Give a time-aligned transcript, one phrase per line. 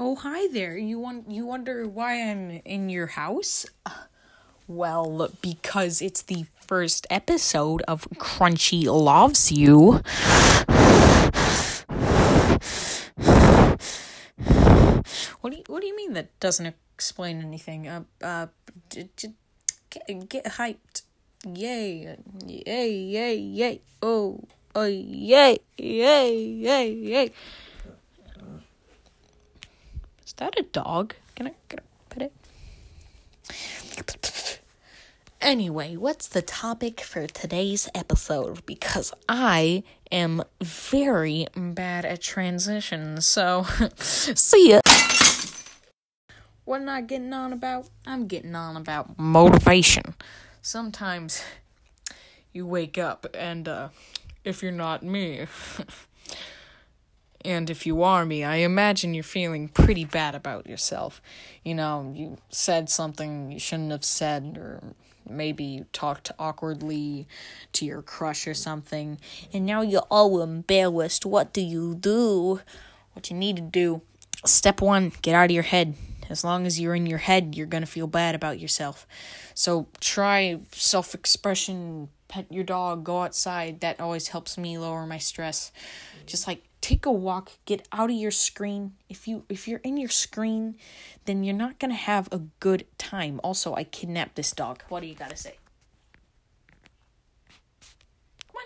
[0.00, 0.78] Oh, hi there.
[0.78, 3.66] You want you wonder why I'm in your house?
[4.68, 10.00] Well, because it's the first episode of Crunchy Loves You.
[15.40, 17.88] What do you What do you mean that doesn't explain anything?
[17.88, 18.46] Uh, uh,
[18.90, 19.34] j- j-
[19.90, 21.02] get, get hyped!
[21.44, 22.14] Yay!
[22.46, 22.92] Yay!
[22.92, 23.34] Yay!
[23.34, 23.80] Yay!
[24.00, 24.44] Oh!
[24.76, 24.84] Oh!
[24.84, 25.58] Yay!
[25.76, 26.38] Yay!
[26.38, 26.92] Yay!
[26.92, 27.32] Yay!
[30.38, 31.14] That a dog?
[31.34, 32.32] Can I, can I pet it?
[35.40, 38.64] Anyway, what's the topic for today's episode?
[38.64, 39.82] Because I
[40.12, 43.64] am very bad at transitions, so
[43.96, 44.80] see ya.
[46.64, 47.88] What am I getting on about?
[48.06, 50.14] I'm getting on about motivation.
[50.62, 51.42] Sometimes
[52.52, 53.88] you wake up and, uh,
[54.44, 55.46] if you're not me,
[57.44, 61.22] and if you are me, I imagine you're feeling pretty bad about yourself.
[61.64, 64.82] You know, you said something you shouldn't have said, or
[65.28, 67.28] maybe you talked awkwardly
[67.74, 69.18] to your crush or something,
[69.52, 71.24] and now you're all embarrassed.
[71.24, 72.60] What do you do?
[73.12, 74.02] What you need to do
[74.44, 75.94] step one, get out of your head.
[76.30, 79.06] As long as you're in your head, you're gonna feel bad about yourself.
[79.54, 83.80] So try self expression, pet your dog, go outside.
[83.80, 85.72] That always helps me lower my stress.
[86.26, 88.92] Just like take a walk, get out of your screen.
[89.08, 90.76] If you if you're in your screen,
[91.24, 93.40] then you're not gonna have a good time.
[93.42, 94.82] Also, I kidnapped this dog.
[94.88, 95.56] What do you gotta say?
[98.52, 98.62] Come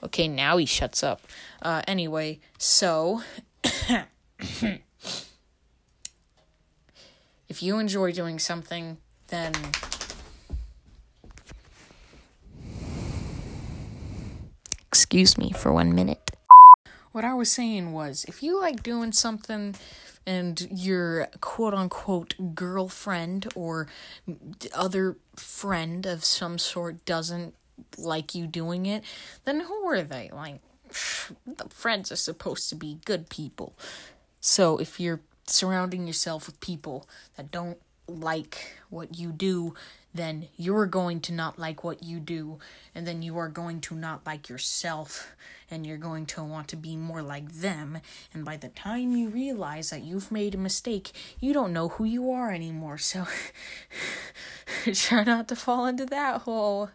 [0.00, 0.06] on.
[0.06, 1.22] Okay, now he shuts up.
[1.60, 3.22] Uh, anyway, so
[7.48, 9.52] if you enjoy doing something, then
[14.92, 16.32] excuse me for one minute.
[17.12, 19.74] What I was saying was, if you like doing something
[20.26, 23.88] and your quote unquote girlfriend or
[24.74, 27.54] other friend of some sort doesn't
[27.96, 29.02] like you doing it,
[29.46, 30.28] then who are they?
[30.30, 30.60] Like,
[31.46, 33.74] the friends are supposed to be good people.
[34.40, 37.78] So if you're surrounding yourself with people that don't
[38.12, 39.74] like what you do,
[40.14, 42.58] then you're going to not like what you do,
[42.94, 45.34] and then you are going to not like yourself,
[45.70, 47.98] and you're going to want to be more like them.
[48.34, 52.04] And by the time you realize that you've made a mistake, you don't know who
[52.04, 52.98] you are anymore.
[52.98, 53.26] So
[54.92, 56.90] try not to fall into that hole.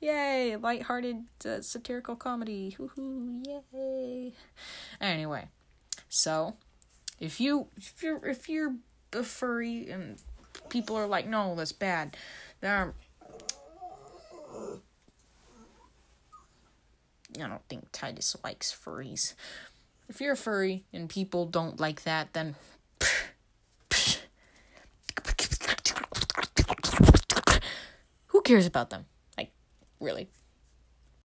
[0.00, 2.70] Yay, lighthearted uh, satirical comedy.
[2.70, 4.32] Hoo-hoo, yay.
[5.00, 5.48] Anyway,
[6.08, 6.56] so
[7.20, 8.74] if you if you're if you're
[9.12, 10.16] a furry and
[10.68, 12.16] people are like, no, that's bad.
[12.60, 12.94] There
[17.38, 19.34] I don't think Titus likes furries.
[20.08, 22.56] If you're a furry and people don't like that, then
[28.26, 29.06] who cares about them?
[29.38, 29.52] Like,
[30.00, 30.28] really.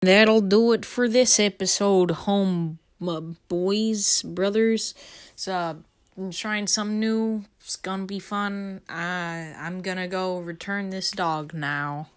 [0.00, 4.94] That'll do it for this episode, home uh, boys, brothers.
[5.36, 5.74] So, uh,
[6.16, 7.44] I'm trying some new.
[7.60, 8.82] It's gonna be fun.
[8.88, 12.08] Uh, I'm gonna go return this dog now.